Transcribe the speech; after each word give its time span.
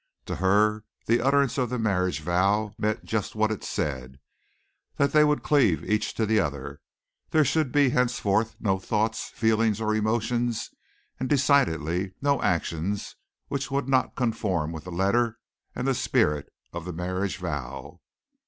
To 0.25 0.37
her 0.37 0.83
the 1.05 1.21
utterance 1.21 1.59
of 1.59 1.69
the 1.69 1.77
marriage 1.77 2.21
vow 2.21 2.73
meant 2.79 3.05
just 3.05 3.35
what 3.35 3.51
it 3.51 3.63
said, 3.63 4.19
that 4.95 5.11
they 5.11 5.23
would 5.23 5.43
cleave 5.43 5.87
each 5.87 6.15
to 6.15 6.25
the 6.25 6.39
other; 6.39 6.81
there 7.29 7.45
should 7.45 7.71
be 7.71 7.91
henceforth 7.91 8.55
no 8.59 8.79
thoughts, 8.79 9.29
feelings, 9.29 9.79
or 9.79 9.93
emotions, 9.93 10.71
and 11.19 11.29
decidedly 11.29 12.15
no 12.19 12.41
actions 12.41 13.15
which 13.47 13.69
would 13.69 13.87
not 13.87 14.15
conform 14.15 14.71
with 14.71 14.85
the 14.85 14.91
letter 14.91 15.37
and 15.75 15.87
the 15.87 15.93
spirit 15.93 16.49
of 16.73 16.83
the 16.85 16.93
marriage 16.93 17.37
vow. 17.37 17.99